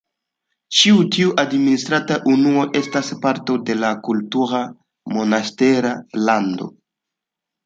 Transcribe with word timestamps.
Ĉiuj 0.77 1.01
tiuj 1.15 1.33
administraj 1.43 2.17
unuoj 2.31 2.63
estas 2.79 3.11
partoj 3.27 3.59
de 3.69 3.77
la 3.83 3.93
kultura 4.09 4.63
Monastera 5.19 5.93
Lando. 6.25 6.73